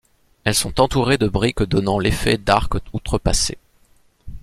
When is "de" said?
1.19-1.27